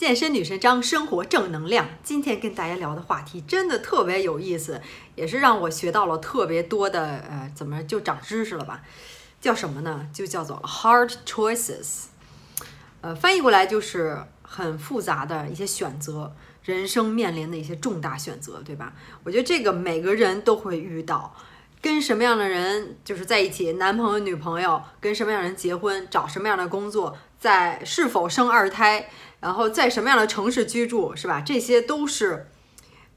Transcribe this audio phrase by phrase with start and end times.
[0.00, 1.86] 健身女神张，生活正能量。
[2.02, 4.80] 今天跟大家聊的话题真的特别有意思，
[5.14, 8.80] 也是让我学到了特别多的呃，怎么就长知识了吧？
[9.42, 10.08] 叫什么呢？
[10.10, 12.04] 就叫做 hard choices，
[13.02, 18.94] 呃，翻译过来就是很复杂的一些选择，人生面临的一些重大选择，对吧？
[19.24, 21.36] 我觉得这个每个人都会遇到，
[21.82, 29.10] 跟什么样的人就是在一起，男朋友、女朋友，跟什么样的人结婚，找什么样的工作，在是否生二胎。
[29.40, 31.40] 然后在什么样的城市居住，是吧？
[31.40, 32.46] 这些都是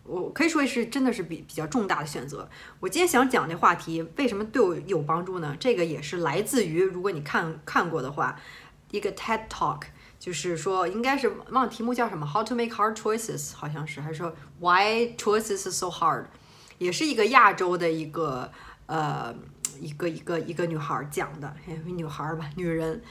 [0.04, 2.50] 我可以说是真的是比比较重大的选择。
[2.80, 5.55] 我今天想讲这话题，为什么对我有帮助呢？
[5.59, 8.40] 这个也是来自于，如果你看看过的话，
[8.91, 9.81] 一个 TED Talk，
[10.20, 16.26] 就是说应该是忘了题目叫什么，How to make hard choices，好像是，还是说 Why choices so hard，
[16.78, 18.52] 也是一个亚洲的一个
[18.86, 19.36] 呃
[19.80, 21.53] 一个一个一个女孩讲的，
[21.86, 23.02] 女孩吧，女人。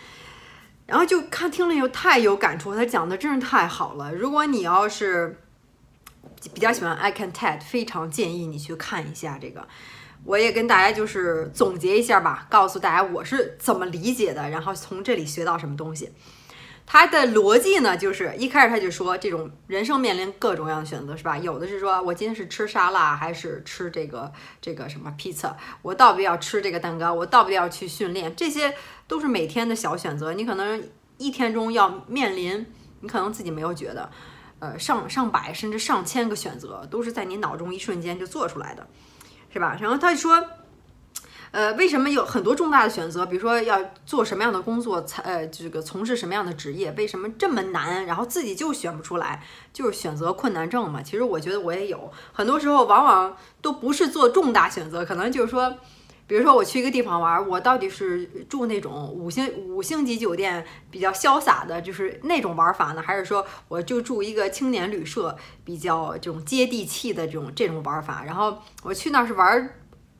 [0.92, 4.12] 然后就看听了以后太有感触，他讲的真是太好了。
[4.12, 5.40] 如果你要是
[6.52, 9.66] 比较喜欢 I Can TED，非常建议你去看一下这个。
[10.24, 16.12] 我也跟大家就是总结一下吧，告诉大家我是怎么理解的，然后从这里学到什么东西。
[16.92, 21.38] 他的逻辑呢，就是一开始他就说，这种人生面临各种各样的选择，是吧？
[21.38, 28.74] 有的是说我今天是吃沙拉还是吃这个这个什么披萨，我到底要吃这个蛋糕，我到底要去训练，这些
[29.08, 30.34] 都是每天的小选择。
[30.34, 32.66] 你可能一天中要面临，
[33.00, 34.10] 你可能自己没有觉得，
[34.58, 38.86] 呃，上上百甚至上千个选择，都是在你脑中一瞬间就做出来的，
[39.50, 39.78] 是吧？
[39.80, 40.46] 然后他就说。
[41.52, 43.26] 呃，为什么有很多重大的选择？
[43.26, 46.90] 比如说要做什么样的工作，才呃这个从事什么样的职业？
[46.92, 48.06] 为什么这么难？
[48.06, 51.02] 然后自己就选不出来，就是选择困难症嘛。
[51.02, 55.76] 其实我觉得我也有，很多时候往往都不是做重大选择，可能就是说，
[56.26, 68.24] 比如说我去一个地方玩，我到底是住那种五星五星级酒店比较潇洒的，就是那种玩法呢，还是说我就住一个青年旅社比较这种接地气的这种这种玩法？
[68.24, 69.74] 然后我去那是玩。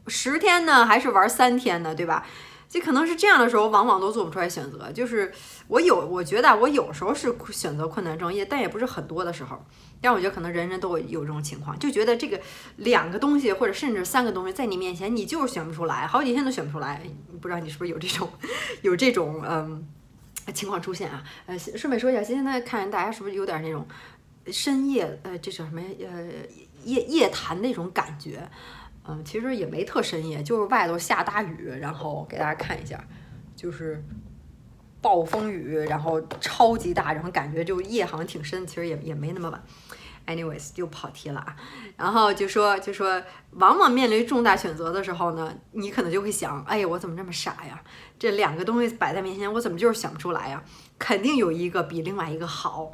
[0.07, 2.27] 十天呢，还是玩三天呢，对吧？
[2.69, 4.91] 这可能是这样的时候，往往都做不出来选择。
[4.91, 5.31] 就是
[5.69, 9.63] 我有，我觉得我有时候是选择困难症，也但也不是很多的时候。
[10.01, 12.41] 但我觉得可能人人都有这种情况，就觉得这个
[12.77, 17.03] 两个东西或者甚至三个东西在你面前，你就是选不出来，好几天都选不出来。
[17.41, 18.29] 不知道你是不是有这种
[18.81, 19.87] 有这种嗯
[20.55, 21.23] 情况出现啊？
[21.45, 23.87] 呃，顺便说一下，现在看大家是不是有点那种
[24.47, 26.27] 深夜呃，这叫什么呃
[26.85, 28.51] 夜夜谈那种感觉？
[29.05, 33.03] 嗯，其实也没特深夜，就是外头下大雨，然后给大家看一下，
[33.57, 34.03] 就是
[35.01, 39.63] 暴风雨，然后超级大，然后感觉就夜好像挺深，其实也也没那么晚。
[40.25, 41.57] Anyways，又跑题了啊。
[41.97, 43.21] 然后就说就说，
[43.55, 47.83] 往往面临重大选择的时候呢，你可能就会想，哎呀，我怎么这么傻呀？
[48.21, 50.63] 这两个东西摆在面前，我怎么就是想不出来呀？
[50.97, 52.93] 肯定有一个比另外一个好。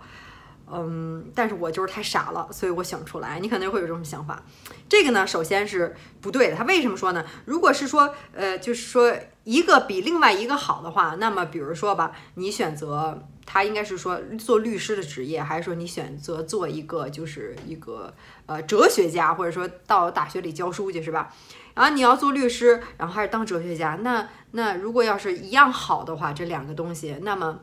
[0.73, 3.39] 嗯，但是我就是太傻了，所以我想不出来。
[3.41, 4.43] 你可能会有这种想法，
[4.89, 6.57] 这个呢，首先是不对的。
[6.57, 7.25] 他为什么说呢？
[7.45, 9.15] 如果是说，呃，就是说
[9.45, 18.13] 一个比另外一个好的话，那么比如说吧，你选择他应该是说做律师的职业，还是说你选择做一个就是一个
[18.47, 21.33] 呃哲学家，或者说到大学里教书去，是吧？
[21.75, 27.61] 然后你要做律师，然后还是当哲学家，那那如果要是一样好的话，这两个东西，那么。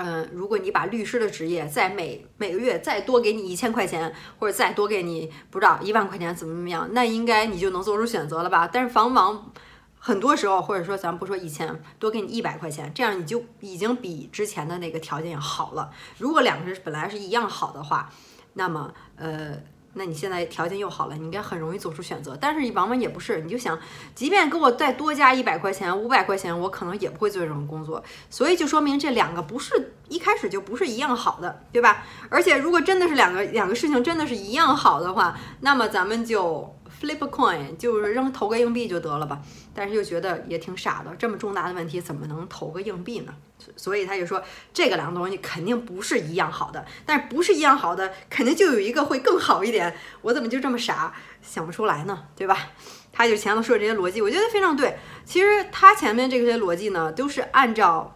[0.00, 8.70] 嗯，如果你把律师的职业再每每个月再多给你一千块钱，或者再多给你不知道一万块钱怎么怎么样，那应该你就能做出选择了吧？
[8.72, 9.52] 但是往往
[9.98, 15.90] 很多时候，或者说咱不说一千，多给你一百块钱，这样你就已经比之前的那个条件要好了。
[16.18, 18.08] 如果两个人本来是一样好的话，
[18.54, 19.60] 那么呃。
[19.94, 22.36] 那你现在条件又好了，你应该很容易做出选择。
[22.40, 23.78] 但是往往也不是，你就想，
[24.14, 28.02] 即便给我再多加一百块钱、五百块钱，我可能也不会做这种工作。
[28.30, 32.04] 所以就说明这两个不是一开始就不是一样好的，对吧？
[32.28, 36.74] 而且如果真的是两个两个事情真的是一样好的话，那么咱们就。
[37.00, 39.40] Flip coin 就是扔投个硬币就得了吧，
[39.74, 43.34] 但是又觉得也挺傻的，这么重大的问题怎么能投个硬币呢？
[43.76, 44.42] 所以他就说
[44.72, 49.96] 这个两个东西肯定不是一样好的，但是不是一样好的，肯定就有一个会更好一点。
[50.22, 51.12] 我怎么就这么傻
[51.42, 52.24] 想不出来呢？
[52.36, 52.70] 对吧？
[53.12, 54.96] 他就前头说的这些逻辑，我觉得非常对。
[55.24, 58.14] 其实他前面这些逻辑呢，都是按照。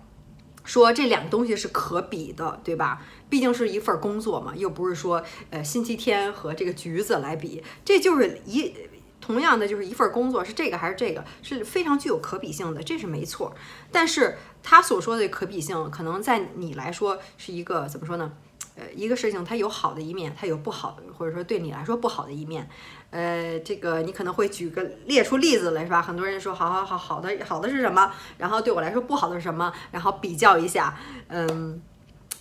[0.65, 3.03] 说这两个东西是可比的，对吧？
[3.29, 8.73] 毕竟是一份工作嘛，又不是说呃星期天和这个橘子来比，这就是一
[9.21, 13.55] 同样的就是一份工作，是这个还是这个，是非常具有可比性的，这是没错。
[13.91, 18.33] 但是他所说的可比性，可能在你来说是一个怎么说呢？
[18.75, 22.69] 呃，一个事情它有好的一面，它有不好的，或者说对你来说不好的一面。
[23.11, 26.01] 呃，这个你可能会举个列出例子来，是吧？
[26.01, 28.11] 很多人说，好好好好的好的是什么？
[28.39, 29.71] 然后对我来说不好的是什么？
[29.91, 30.99] 然后比较一下，
[31.29, 31.83] 嗯，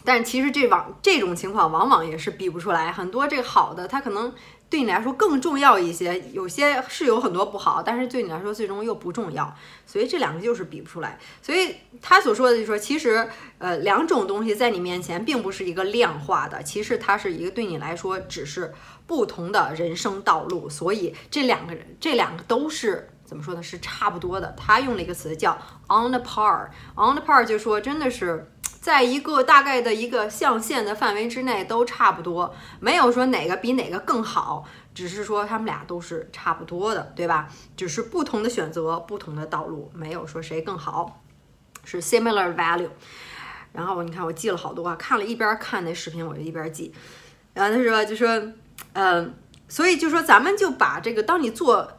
[0.06, 4.34] 但其实这往这种情况往往也是比不出来，很多这个好的，它可能
[4.72, 9.54] 对你来说更重要一些，有些是有很多不好，但是对你来说最终又不重要，
[9.86, 11.20] 所以这两个就是比不出来。
[11.42, 18.74] 所以他所说的就是说，其实呃两种东西在你面前并不是一个量化的，其实它是一个对你来说只是
[19.06, 23.10] 不同的人生道路，所以这两个人这两个都是。
[23.24, 23.64] 怎么说呢？
[23.64, 24.54] 是差不多的。
[24.58, 25.58] 他用了一个词叫
[25.88, 28.51] on the par，on the par 就说真的是
[28.82, 37.48] 在一个大概的一个象限的范围之内都差不多，没有说哪个比哪个更好，只是说他们俩都是差不多的，对吧？
[37.78, 41.22] 只是不同的选择，不同的道路，没有说谁更好，
[41.86, 42.90] 是 similar value。
[43.72, 46.92] 然后你看我记了好多啊，看了一边看那视频我就一边记。
[47.54, 48.28] 然后他说就说
[48.94, 49.34] 嗯，
[49.68, 51.98] 所以就说咱们就把这个当你做。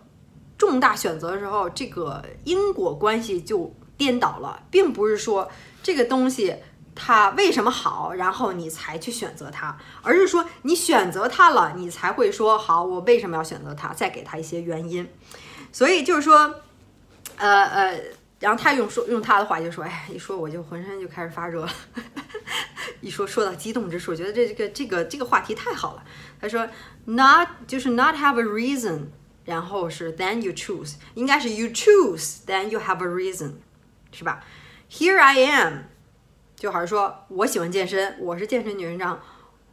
[0.58, 5.50] 重大选择的时候，这个因果关系就颠倒了，并不是说
[5.82, 6.54] 这个东西
[6.94, 15.08] 它为什么好，然后你才去选择它，而是说你选择它了，你才会说好，我为什么要选择它，再给他一些原因。
[15.72, 16.62] 所以就是说，
[17.36, 18.00] 呃呃，
[18.40, 21.72] 然后他用说用他的话就说，哎，一说我就浑身就开始发热了，
[23.00, 26.04] 一说说到激动之处，觉得这这个这个这个话题太好了。
[26.40, 26.68] 他说
[27.06, 29.06] ，not 就是 not have a reason。
[29.44, 33.54] 然后是 then you choose，应该是 you choose then you have a reason，
[34.12, 34.44] 是吧
[34.88, 35.78] ？Here I am，
[36.62, 39.20] 就好像说我喜欢健身，我是健身女人张，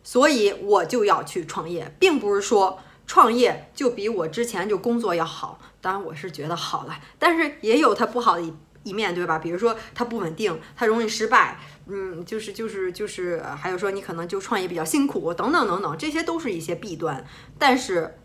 [0.02, 5.60] 所以我就要去创业，并不是说创业就比我之前就工作要好。
[5.82, 8.52] 当然我是觉得好了，但是也有它不好的一
[8.82, 9.38] 一面，对吧？
[9.38, 17.24] 比如说它不稳定，它容易失败，嗯，就是就是就是，还有说你可能就创业比较辛苦，等等等等，这些都是一些弊端，
[17.60, 18.16] 但是。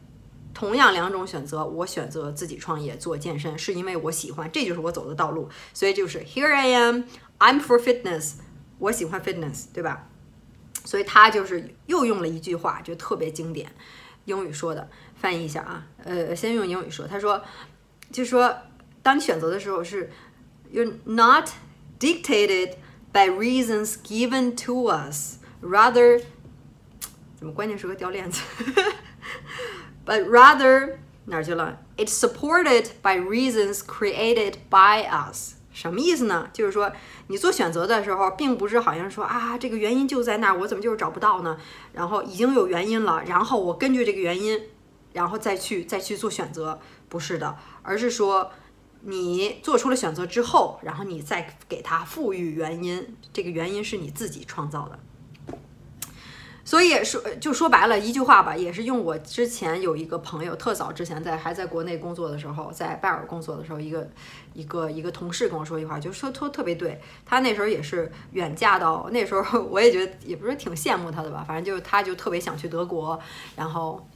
[0.54, 5.48] 同样两种选择，我选择自己创业做健身，是因为我喜欢，这就是我走的道路。
[5.72, 7.02] 所以就是 Here I am,
[7.40, 8.34] I'm for fitness，
[8.84, 10.06] 我喜欢 fitness，对吧？
[10.84, 13.72] 所以他就是又用了一句话，就特别经典，
[14.26, 15.86] 英语说的，翻译一下啊。
[16.04, 17.42] 呃，先用英语说，他说，
[18.12, 18.54] 就说，
[19.02, 20.10] 当你选择的时候是
[20.70, 21.48] You're not
[21.98, 22.74] dictated
[23.12, 26.22] by reasons given to us, rather，
[27.36, 28.42] 怎么关键时刻掉链子
[30.04, 35.54] ？but rather 哪儿去了？It's supported by reasons created by us。
[35.74, 36.48] 什么意思呢？
[36.52, 36.90] 就是说，
[37.26, 41.58] 你做选择的时候，并不是好像说啊，这个原因就在那儿，我怎么就是找不到呢？
[41.92, 44.62] 然后已经有原因了，然后我根据这个原因，
[45.12, 46.78] 然后再去再去做选择，
[47.08, 48.52] 不是的，而是说
[49.00, 54.98] 你做出了选择之后，然后你再给它赋予原因，这个原因是你自己创造的。
[56.66, 64.08] 所以说，就说白了一句话吧，也是用我之前有一个朋友，特早之前在还在国内工作的时候，在拜尔工作的时候，一个
[64.54, 66.98] 一个一个同事跟我说一句话，就说说特别对。
[67.26, 73.20] 他那时候也是远嫁到，那时候我也觉得也不是挺羡慕他的吧，反正就是他就特别想去德国，
[73.56, 74.08] 然后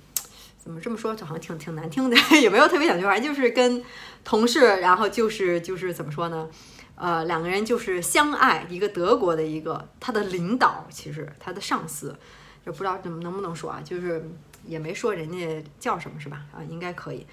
[0.57, 3.85] 怎么这么说，好像挺挺难听的，也没有特别想去，反正就是跟
[4.25, 6.49] 同事，然后就是就是怎么说呢？
[6.95, 12.17] 呃，两个人就是相爱，一个德国的一个他的领导，其实他的上司。
[12.65, 14.31] 就不知道怎么能不能说啊，就是
[14.65, 16.43] 也没说人家叫什么是吧？
[16.53, 17.27] 啊，应该可以。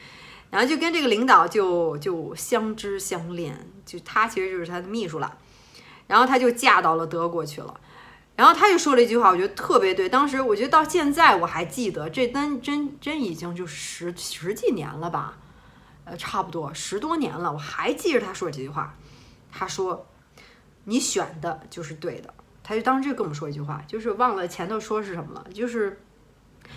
[0.51, 5.38] 然后就跟这个领导就就相知相恋，就他其实就是他的秘书了。
[6.07, 7.79] 然后他就嫁到了德国去了。
[8.36, 10.08] 然后他就说了一句话，我觉得特别对。
[10.08, 15.38] 当时我觉得到现在我还记得，这真真真已经就十十几年了吧？
[16.03, 18.96] 呃，差不多十多年了，我还记着他说这句话。
[19.51, 20.05] 他说
[20.84, 22.34] ：“你选的就是对的。”
[22.67, 26.01] 他就当时就跟我们说一句话，就是忘了前头说是什么了，就是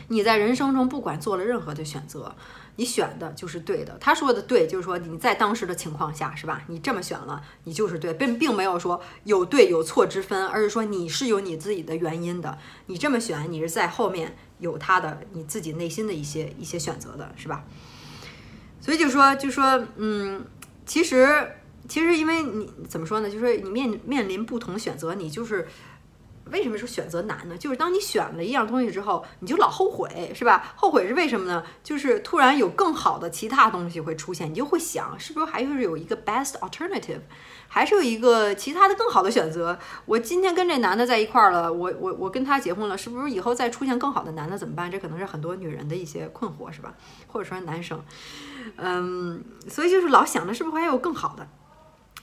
[0.09, 2.37] 你在人生中不管做了任何的选择，
[2.76, 3.97] 你选的就是对的。
[3.99, 6.62] 他说的对，就是说你在当时的情况下，是吧？
[6.66, 12.59] 你这么选了，你就是对，并并没有说有对有错之分，而是说你是有你自己的原因的。
[12.85, 17.64] 你这么选，你是在后面有他的你自己内心的一些一些选择的，是吧？
[18.78, 20.45] 所以就说就说，嗯，
[20.85, 21.54] 其实。
[21.88, 23.30] 其实，因为你怎么说呢？
[23.30, 25.66] 就是你面面临不同选择，你就是
[26.50, 27.57] 为什么说选择难呢？
[27.57, 30.73] 就是当你选了一样东西之后，你就老后悔，是吧？
[30.76, 31.62] 后悔是为什么呢？
[31.83, 37.21] 就是突然有更好的其他东西会出现，你就会想，是不是还是有一个 best alternative，
[37.68, 39.78] 还是有一个其他的更好的选择？
[40.07, 44.90] 我今天跟这男的在一块儿了，我我我跟他结婚了，是不是以后再出现更好的男的怎么办？
[44.90, 46.95] 这可能是很多女人的一些困惑，是吧？
[47.26, 48.02] 或者说男生，
[48.76, 51.47] 嗯，所以就是老想着是不是还有更好的？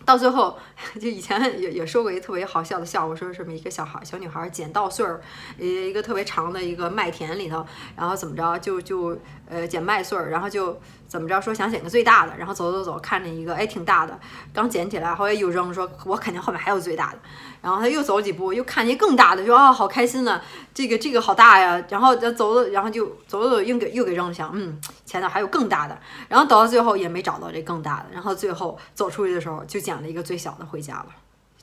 [0.05, 0.57] 到最后
[1.01, 5.19] 就以前也也说过一个特别好笑的笑话，说什么一个小孩小女孩捡稻穗儿，
[5.57, 9.17] 一，一个特别长的一个麦田里头，然后怎么着就就
[9.49, 14.19] 呃捡麦穗儿，然后就怎么着说想捡个最大的，然后走走走，看见一个哎挺大的，
[14.53, 17.17] 刚捡起来，后来又扔，说我肯定后面还有最大的，
[17.61, 20.39] 然后他又走几步，又看见更大的，说啊好开心呢，
[20.73, 25.97] 这个这个好大呀，然后走走，然后就走走走又给又给扔了，想嗯前头还有更大的，
[26.27, 30.65] 然后走到最后也没找到这更大的，然后最后走出去的时候就捡了一个最小的。
[30.65, 31.07] 回家了，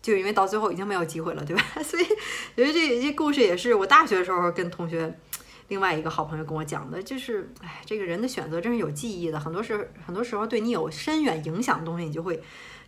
[0.01, 1.63] 就因为到最后已经没有机会了，对吧？
[1.83, 2.05] 所以
[2.57, 5.13] 觉得这这故事也是我大学的时候跟同学
[5.69, 12.43] 另外一个好朋友跟我讲的，就是哎，这个人的选择真是有记忆的，很多时很多时候对你有深远影响的东西，你就会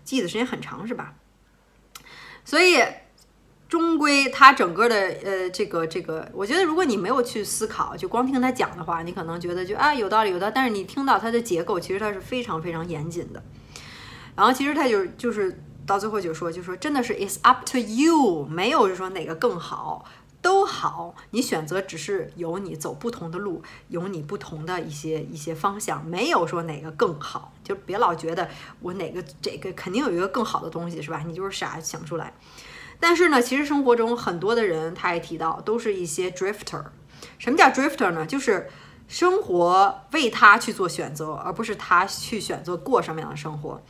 [0.05, 1.15] 记得时间很长，是吧？
[2.45, 2.83] 所以
[3.69, 13.43] 终归他整个的呃这个这个，我觉得如果你没有去思考，就光听他讲的话，你可能觉得就啊有道理有道理，但是你听到它的结构，其实它是非常非常严谨的。
[14.37, 15.61] 然后其实他就就是。
[15.87, 20.03] 到最后就说，就说真的是 it's up to you，没有说哪个更好，
[20.41, 28.49] 都好，你选择只是有你走不同的路，有你不同的一些一些方向，没有说哪个更好，就别老觉得
[28.81, 31.23] 我哪个这个肯定有一个更好的东西是吧？
[31.27, 32.33] 你就是傻想出来。
[32.99, 36.83] 但是呢，其实生活中很多的人，他也提到，都是一些 drifter。
[37.39, 38.25] 什么叫 drifter 呢？
[38.25, 38.71] 就是
[39.07, 43.83] 生活为他去做选择，而不是他去选择过什么样的生活。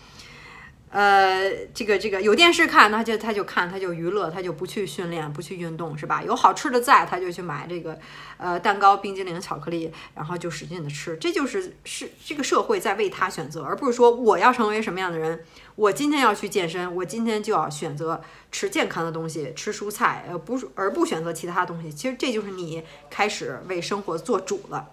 [0.94, 6.22] 呃，这个这个有电视看，他就他就看，他就娱乐，他就不去训练，不去运动，是吧？
[6.22, 7.98] 有好吃的在，他就去买这个
[8.36, 11.16] 呃蛋糕、冰激凌、巧克力，然后就使劲的吃。
[11.16, 18.22] 这就是是这个社会在为他选择，而不是说我要成为什么样的人，我今天要去健身，我今天就要选择
[18.52, 21.90] 吃健康的东西，吃蔬菜，呃，不而不选择其他东西。
[21.90, 24.90] 其实这就是你开始为生活做主了。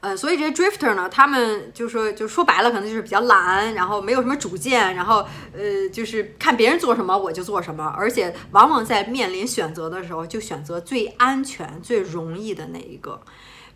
[0.00, 13.20] 呃，所以这些 drifter 呢，他们就说，就说白了，可能就是比较懒，然后没有什么主见，然后呃，就是看别人做什么我就做什么，而且往往在面临选择的时候，就选择最安全、最容易的那一个。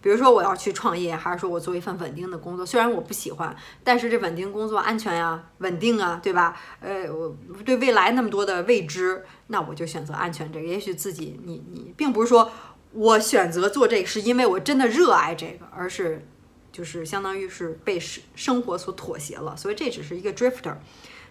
[0.01, 6.57] 比如说我要去创业，还是说我做一份稳定的工作，虽然我不喜欢，但是这稳定工作安全呀、稳定啊，对吧？
[6.81, 10.67] 呃，我对未来那么多的未知，那我就选择安全这个。
[10.67, 12.49] 也许自己你你并不是说。
[12.93, 16.27] 我选择做这个是因为我真的热爱这个，而是
[16.71, 20.77] 就是相当于是被生生活所妥协了，所以这只是一个 drifter，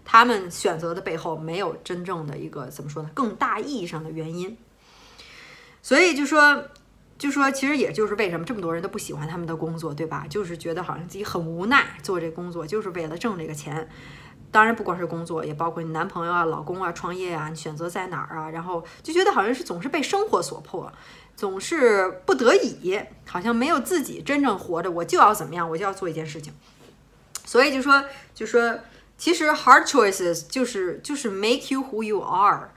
[0.03, 3.10] 他们选择的背后没有真正的一个怎么说呢？
[3.13, 4.58] 更大意义上的原因。
[5.84, 6.65] 所以就说
[7.18, 10.25] 就说，其实也就是为什么这么多人都不喜欢他们的工作，对吧？
[10.27, 13.88] 就是觉得好像自己很无奈，做这工作就是为了挣这个钱。
[14.51, 20.91] 当然不光是工作，也包括你男朋友啊、老公啊、创业啊，你选择在哪儿啊，然后就觉得好像是总是被生活所迫。
[21.34, 26.53] 总是不得已，好像没有自己真正活着，我就要怎么样，我就要做一件事情。
[27.46, 28.03] 所以就说，
[28.36, 28.79] 就说，
[29.17, 32.70] 其实 hard choices 就是就是 make you who you are，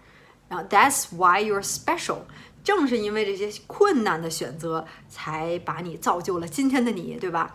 [0.49, 2.21] 然后 that's why you're special。
[2.63, 7.55] 正是因为这些困难的选择，才把你造就了今天的你，对吧？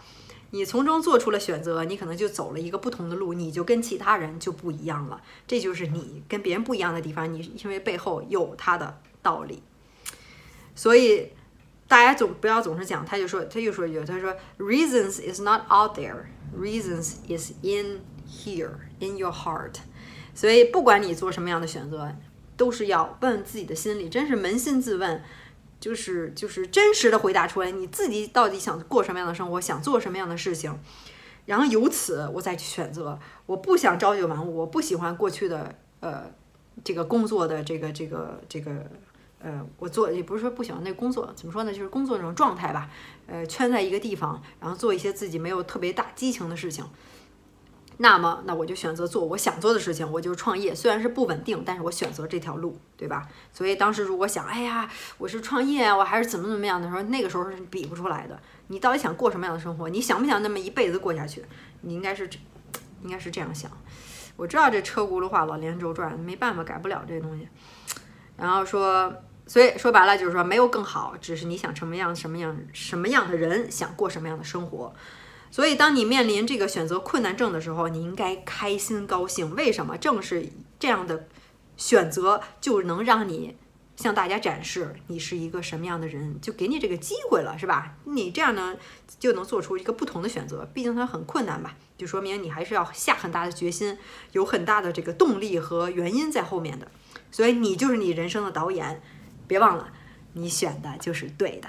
[0.52, 5.22] 你从中做出了选择，你可能就走了一个不同的路，你就跟其他人就不一样了。
[5.48, 9.62] 这就是你跟别人不一样的地方，你因为背后有他的道理。
[10.74, 11.30] 所以，
[11.88, 19.76] 大家总不要总是讲，他就说，他又说一句，他说，reasons is not out there，reasons is in here，in your heart。
[20.34, 22.16] 所以，不管你做什么样的选择，
[22.56, 25.22] 都是要问自己的心里，真是扪心自问，
[25.80, 30.78] 就是就是真实的回答出来，你自己到底想过什么样的生活，想做什么样的事情，
[31.46, 33.20] 然后由此我再去选择。
[33.46, 36.32] 我不想朝九晚五，我不喜欢过去的呃
[36.84, 38.86] 这个工作的这个这个这个。
[39.42, 41.72] 呃，我做也不是说不喜欢那工作，怎么说呢？
[41.72, 42.90] 就是工作那种状态吧。
[43.26, 46.86] 呃，圈在一个地方，然后做一些自己没有特别大激情的事情。
[48.02, 50.74] 那么，那我就选择做我想做的事情，我就创业。
[50.74, 53.28] 虽然是不稳定，但是我选择这条路，对吧？
[53.52, 58.40] 所以当时如果想，哎呀，我是创业啊，我还是怎么怎么样的时候，那个时候是比不出来的。
[58.68, 59.90] 你到底想过什么样的生活？
[59.90, 61.44] 你想不想那么一辈子过下去？
[61.82, 62.30] 你应该是，
[63.04, 63.70] 应该是这样想。
[64.38, 67.48] 我知道这车轱辘话老连轴转，没办法，改不了这东西。
[68.38, 69.14] 然后说。
[69.48, 74.94] 所以说白了就是说没有更好，只是你想什么样什么样什么样的人想过什么样的生活。
[75.52, 79.54] 所以当你面临这个选择困难症的时候，你应该开心高兴。
[79.56, 79.98] 为什么？
[79.98, 81.28] 正是这样的
[81.78, 83.56] 选择就能让你
[83.96, 87.96] 向大家展示你是一个什么样的人，就给你这个机会了，是吧？
[88.06, 88.76] 你这样呢
[89.20, 90.70] 就能做出一个不同的选择。
[90.74, 93.98] 毕竟它很困难吧，就说明你还是要下很大的决心，
[94.32, 96.88] 有很大的这个动力和原因在后面的。
[97.32, 99.02] 所以你就是你人生的导演。
[99.48, 99.92] 别忘了，
[100.34, 101.68] 你选的就是对的，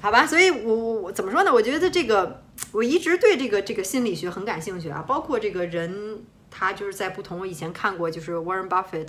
[0.00, 0.24] 好吧？
[0.26, 1.52] 所以，我我我怎么说呢？
[1.52, 9.08] 我觉得这个，我一直对这个这个心理学很感兴趣啊，包括这个人他就是在不同我以前看过，就是 Warren Buffett，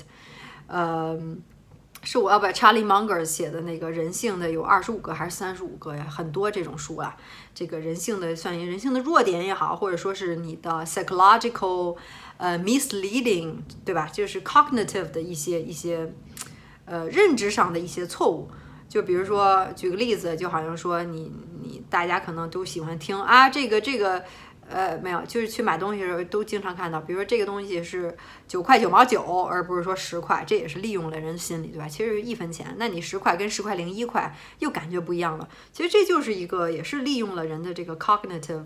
[0.66, 1.20] 呃，
[2.02, 6.08] 是我要把 Charlie Munger 写的那个人性的有二十五个还是三十五个呀？
[6.10, 7.16] 很多这种书啊，
[7.54, 11.96] 这个人性的算人性的弱点也好，或者说是你的 psychological
[12.38, 14.10] 呃 misleading 对吧？
[14.12, 16.12] 就是 cognitive 的一些一些
[16.86, 18.50] 呃认知上的一些错误。
[18.88, 24.24] 就比如说举个例子，就好像说你你大家可能都喜欢听啊，这个这个。
[24.70, 28.14] 呃，没有，就是去买东西的时候都经常看到，比如说这个东西是
[28.50, 31.88] 九块九毛九，而不是说十块，这也是利用了人心理，对吧？
[31.88, 35.48] 其实一分钱，那你十块跟十块零一块又感觉不一样了。
[35.72, 38.66] 其实这就是一个，也是利用了人的这个 cognitive，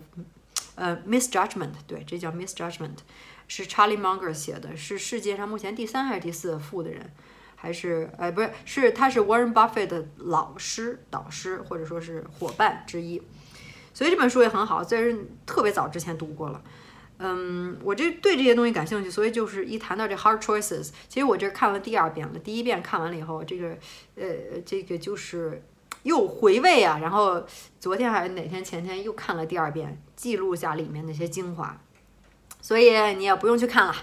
[0.74, 2.98] 呃，misjudgment，对，这叫 misjudgment，
[3.46, 7.12] 是 Charlie Munger 写的，是世界上目前第三还是第四富的人，
[7.62, 13.22] 还是，呃，不是，是他是 Warren Buffett 的老师、导师或者说是伙伴之一。
[13.94, 15.16] 所以这本书也很好，虽然
[15.46, 16.60] 特别早之前读过了。
[17.18, 22.38] 嗯，我这对这些东西感兴趣，所以就是一谈到这 hard choices，其实我这看了第二遍了。
[22.40, 23.76] 第一遍看完了以后，这个
[24.16, 25.62] 呃，这个就是
[26.02, 26.98] 又回味啊。
[27.00, 27.46] 然后
[27.78, 31.80] 昨天还是哪天前天又看了第二遍，记录下里面那些精华。
[32.62, 33.94] 所以你也不用去看了，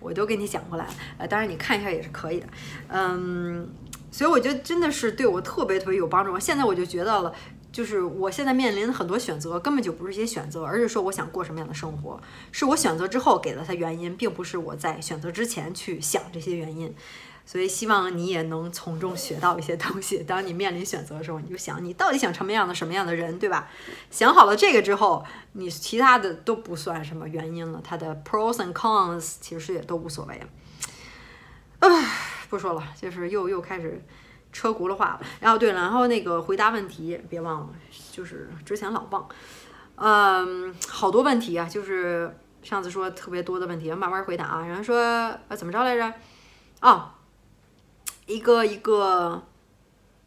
[0.00, 0.94] 我都给你讲过来了。
[1.18, 2.46] 呃，当然你看一下也是可以的。
[2.88, 3.68] 嗯，
[4.10, 6.36] 所以我觉得真的是对我特别特别有帮助。
[6.40, 7.32] 现在我就觉得了。
[7.72, 12.18] 就是我现在面临的很多选择，根本就不是一些选择，而是说我想过什么样的生活，
[12.50, 16.94] 是我选择之后给了他原因，并不是我在选择之前去想这些原因。
[17.46, 20.18] 所以希望你也能从中学到一些东西。
[20.24, 23.68] 当你面临选择的时候，你就想你到底想成么样的什么样的人，对吧？
[24.10, 27.80] 想好了这个之后，你其他的都不算什么原因了。
[27.82, 30.46] 它的 pros and cons 其实也都无所谓了。
[31.78, 31.88] 唉，
[32.50, 34.04] 不说了，就是又又开始。
[34.52, 37.68] 车轱辘话了，然后对了，然后那个回答问题别忘了，
[38.10, 39.28] 就是之前老忘，
[39.96, 44.66] 嗯，好多问题啊，就是上次说特别多的问题，慢慢回答啊。
[44.66, 44.98] 然后说
[45.48, 46.10] 呃怎么着来着？
[46.80, 47.10] 哦，
[48.26, 49.46] 一个一个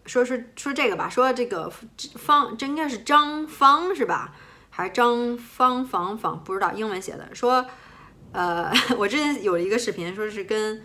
[0.05, 1.71] 说是说这个吧，说这个
[2.15, 4.33] 方这应该是张方是吧？
[4.69, 6.43] 还是张方方方？
[6.43, 7.29] 不知道英文写的。
[7.33, 7.65] 说
[8.31, 10.81] 呃， 我之前有一个视频，说是跟。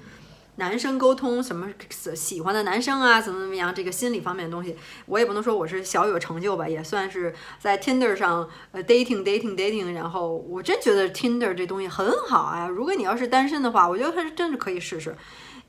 [0.56, 1.68] 男生沟通什么
[2.14, 3.74] 喜欢的男生啊，怎么怎么样？
[3.74, 9.92] 这个心理方面的东西，我也不能说我是小有成就吧，也算是在 Tinder 上呃 dating dating dating。
[9.94, 12.68] 然后我真觉得 Tinder 这东西很好啊。
[12.68, 15.16] 如果你要是单身的话，我觉得还是真是可以试试。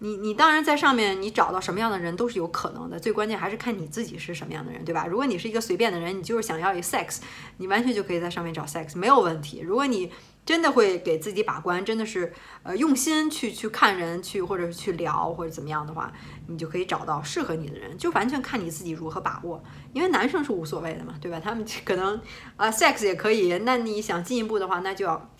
[0.06, 5.08] 你你当然在上面你找到什么样的人都是有可能的，最关键还是看你自己是什么样的人，对吧？
[5.08, 7.18] 如果你是一个随便的人，你就是想要一 sex，
[7.58, 9.62] 你完全就可以在上面找 sex，没有问题。
[9.62, 10.12] 如果你
[10.46, 16.14] 真的会给自己把关，真的是呃用心去去看人，去或者是去聊或者怎么样的话，
[16.46, 19.64] 你就可以找到适合你的人，就完全看你自己如何把握。
[19.92, 21.40] 因为男生是无所谓的嘛，对吧？
[21.44, 22.22] 他们可能
[22.58, 25.32] 啊 sex 也可以，那你想进一步的话，那就要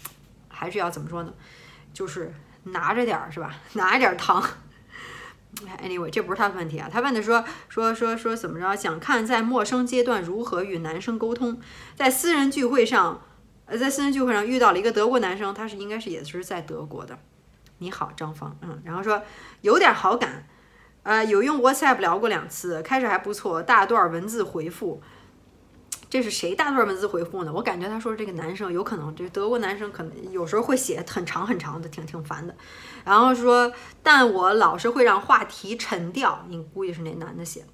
[0.48, 1.32] 还是要怎么说呢？
[1.94, 2.34] 就是
[2.66, 3.56] 拿着点儿是吧？
[3.74, 4.44] 拿着点儿糖。
[5.82, 8.76] Anyway，这不是他的问题啊，他问的说说说说怎么着？
[8.76, 11.62] 想看在陌生阶段如何与男生沟通，
[11.96, 13.22] 在私人聚会上。
[13.68, 17.18] 呃，在私人聚会上遇到了一个德国男生，他是应该是也是在德国的。
[17.80, 19.24] 你好，张芳，嗯，然后说
[19.62, 20.46] 有点好感，
[21.02, 25.02] 呃，有用 WhatsApp 聊过两次，开始还不错，大段文字回复。
[26.16, 27.52] 这是谁大段文字回复呢？
[27.52, 32.56] 我感觉他说这个男生有可能，这德国男生可能有时候会写很长很长的，挺挺烦的。
[33.04, 33.70] 然后说，
[34.02, 37.66] 但我老是会让话题沉掉，你估计是那男的写，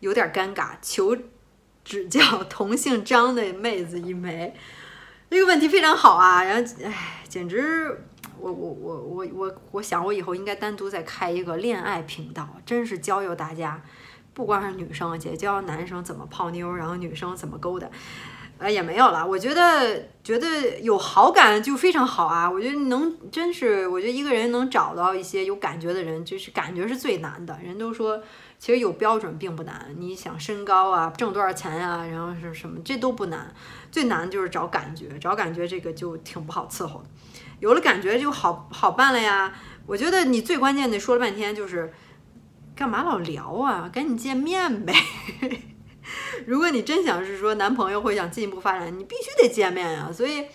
[0.00, 1.16] 有点尴尬，求
[1.84, 2.42] 指教。
[2.50, 4.52] 同姓张的妹子一枚。
[5.30, 8.04] 这个问题非常好啊，然后哎，简直，
[8.40, 13.80] 我我我我我我想我以后应该单独再开一个恋爱频道，真是教教大家，
[14.38, 17.88] 不光是女生，姐教男生怎么泡妞，然后女生怎么勾搭，
[18.58, 19.26] 呃也没有了。
[19.26, 27.58] 我觉得觉得有好感就非常好啊，我觉得能真是，我觉得一个人能找到一些有感觉的人，就是感觉是最难的。
[27.60, 28.22] 人都说。
[28.60, 33.54] 其实有标准并不难，你想身高啊，挣多少钱呀，然后是什么，这都不难，
[33.92, 37.06] 最难就是找感觉，找感觉这个就挺不好伺候的。
[37.60, 39.52] 有了感觉就好好办了呀。
[39.86, 41.92] 我觉得你最关键的说了半天就是，
[42.78, 43.90] 干嘛老聊啊？
[43.92, 44.94] 赶紧见面呗。
[46.46, 50.08] 如果你真想是说男朋友会想进一步发展，你必须得见面呀。
[50.12, 50.46] 所以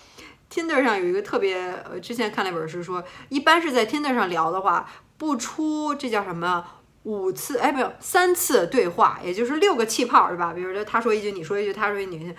[0.49, 6.65] Tinder 上有一个特别，呃，之前看了一本书说，一般是在 Tinder 上聊的话，不出这叫什么？
[7.03, 10.53] 五次哎，没有三次对话，也就是六个气泡，是吧？
[10.53, 12.33] 比如说他说一句，你说一句，他说一句，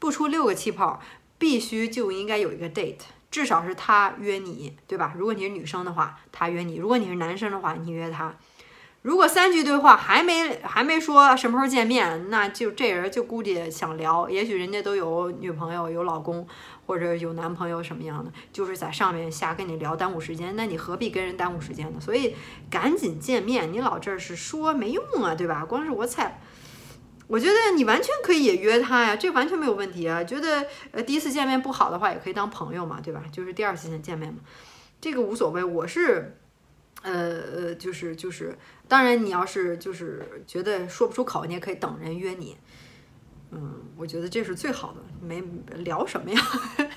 [0.00, 1.00] 不出六个气泡，
[1.38, 2.96] 必须就应该有一个 date，
[3.30, 5.14] 至少是他约你，对吧？
[5.16, 8.34] 如果你是女生的话，他约你；如果你是男生的话，你约他。
[9.02, 16.46] 如果三句对话还没还没说什么时候见面，那就这人就估计想聊，也许人家都有女朋友、有老公
[16.84, 20.54] 或者有男朋友什么样的，就是在上面瞎跟你聊，耽误时间。
[20.54, 21.98] 那你何必跟人耽误时间呢？
[21.98, 22.36] 所以
[22.70, 25.64] 赶紧见面，你老这是说没用啊，对吧？
[25.64, 26.38] 光是我猜，
[27.26, 30.22] 我觉得你完全可以也约他呀，这完全没有问题啊。
[30.22, 33.22] 觉得呃第一次见面不好的话，也可以当朋友嘛，对吧？
[33.32, 34.40] 就是第二次见面嘛，
[35.00, 35.64] 这个无所谓。
[35.64, 36.36] 我是。
[37.02, 38.56] 呃呃，就是就是，
[38.88, 42.56] 当然你要是就是觉得说不出口，你也可以等人约你。
[43.52, 45.00] 嗯，我觉得这是最好的。
[45.20, 45.42] 没
[45.78, 46.40] 聊什么呀，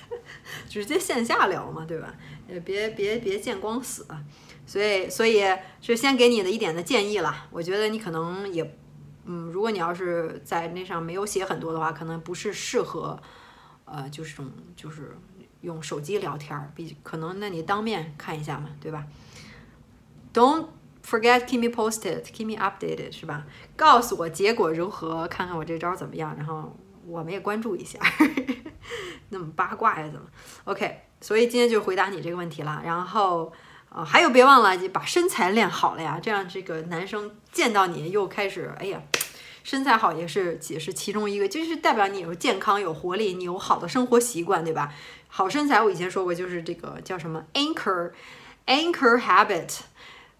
[0.69, 2.13] 直接线下聊嘛，对吧？
[2.47, 4.05] 呃，别别别见光死。
[4.65, 5.43] 所以所以
[5.81, 7.47] 是先给你的一点的建议了。
[7.51, 8.77] 我觉得你可能也，
[9.25, 13.19] 嗯，如果你要是在那上没有写很多的话，可能不是适合，
[13.85, 15.17] 呃，就是这种就是
[15.61, 19.05] 用手机聊天儿，比可能那你当面看一下嘛，对吧
[20.33, 20.67] ？Don't
[21.05, 23.45] forget keep me posted, keep me updated，是吧？
[23.75, 27.99] 告诉我结果如何，看看我这招怎么样，然后我们也关注一下。
[29.29, 30.25] 那么八卦呀，怎么
[30.65, 32.81] ？OK，所以今天就回答你这个问题了。
[32.85, 33.51] 然后，
[33.89, 39.01] 呃，还有别忘了把身材练好了呀，这样这个男生见到你又开始，哎呀，
[39.63, 44.93] 身材好也是也是其中一个，就是代表你有健康、有活力，你有好的生活习惯，对吧？
[45.27, 48.11] 好身材，我以前说过，就是这个叫什么 anchor
[48.67, 49.79] anchor habit。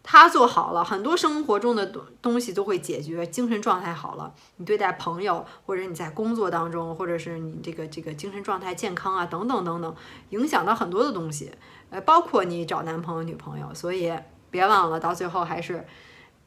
[0.05, 3.25] 他做好了，很多生活中的东东西都会解决。
[3.25, 9.95] 精神状态好了，你对待朋友，或者你在工作当中，或者是你这个这个精神状态健康啊，等等等等，
[10.31, 11.53] 影响到很多的东西，
[11.89, 13.73] 呃，包括你找男朋友女朋友。
[13.73, 14.13] 所以
[14.51, 15.87] 别忘了，到最后还是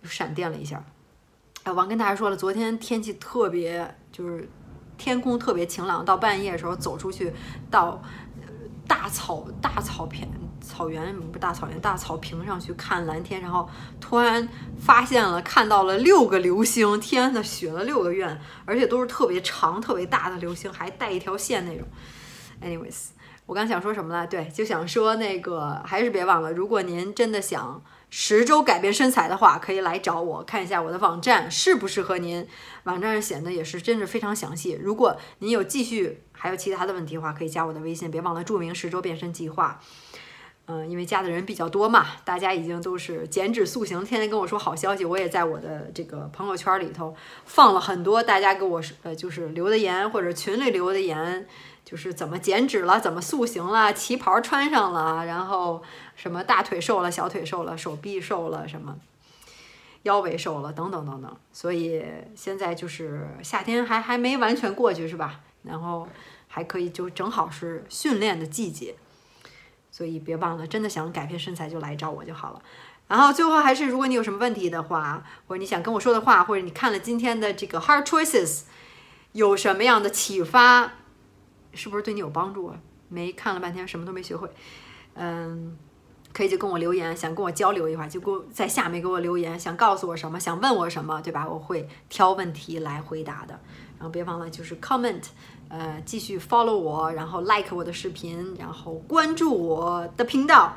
[0.03, 0.85] 闪电了一下。
[1.63, 4.47] 哎，忘跟大家说了，昨天天气特别，就是
[4.99, 7.33] 天空特别晴朗，到半夜的时候走出去，
[7.71, 8.03] 到
[8.87, 10.29] 大草大草坪。
[10.67, 13.69] 草原不大草原，大草坪上去看蓝天，然后
[14.01, 14.47] 突然
[14.79, 21.87] 发现了看到了六个流星，天呐，许了六个愿，而且都是特别长、特别大的流星，还带一条线那种。
[22.61, 23.11] Anyways，
[23.47, 24.27] 我刚想说什么了？
[24.27, 32.47] 对，就想说那个，还是别忘了，如果您真的想十周改变身材的话，可以来找我看一下我的网站适不适合您。
[32.85, 34.79] 网站上显得也是真是非常详细。
[34.83, 39.81] 如果您有继续还有其他的问题的话，可以加我的微信，别忘了注明十周变身计划。
[40.69, 45.05] 嗯，因为加的人比较多嘛，大家已经都是减脂塑形，天天跟我说好消息。
[45.05, 51.47] 我也在我的这个朋友圈里头放了很多大家给我呃就是留的言，或者群里留的言，
[51.85, 55.81] 就是怎么减脂了，怎么塑形了，旗袍穿上了，然后
[56.17, 58.97] 什么大腿瘦了，小腿瘦了，手臂瘦了，什么
[60.03, 61.37] 腰围瘦了，等等等等。
[61.53, 65.43] 所以现在就是夏天还还没完全过去是吧？
[65.63, 66.09] 然后
[66.49, 68.97] 还可以就正好是训练的季节。
[69.97, 72.61] 所以别忘了，真的想改变身材就来找我就好了。
[73.09, 78.65] 然后最后还是，如果你有什么问题的话，或者你想跟我说的话，或者你看了今天的这个 Hard Choices，
[79.33, 80.93] 有什么样的启发，
[81.73, 82.77] 是不是对你有帮助啊？
[83.09, 84.51] 没看了半天什么都没学会，
[85.15, 85.79] 嗯，
[86.35, 91.49] 可以就跟我留言，想跟我交流一会儿，就给我在下面给我留言，想告诉我什么，想问我什么，对吧？
[91.49, 93.59] 我会挑问题来回答的。
[93.99, 95.23] 然后别忘了就是 comment。
[95.69, 100.77] 呃，继续 follow 我，然后 like 我的视频，然后关注我的频道。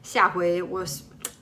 [0.00, 0.84] 下回我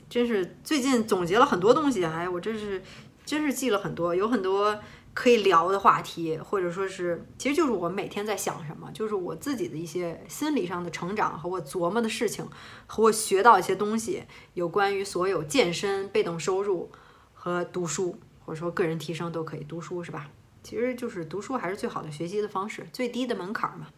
[0.08, 2.82] 真是最近总结了很多东西，哎，我真是
[3.26, 4.78] 真是记了很多，有很多
[5.12, 12.48] 可以聊的话题，或者说是，其实就是我每天在想什么，就是我自己的一些心理上的成长和我琢磨的事情，
[12.86, 16.90] 和我学到一些东西，有关于所有健身、被动收入
[17.34, 20.30] 和读书，或者说个人提升都可以，读书是吧？
[20.64, 23.88] 其实就是读书还是最好的学习的方式，最低的门槛嘛。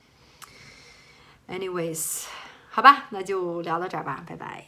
[1.48, 2.24] Anyways，
[2.68, 4.66] 好吧，那就聊到这儿吧，拜拜。